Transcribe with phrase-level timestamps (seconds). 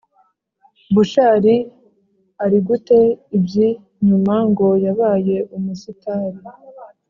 [0.93, 1.55] Bushari
[2.43, 2.99] ari gute
[3.37, 3.67] ibyi
[4.07, 6.39] nyuma ngo yabaye umusitari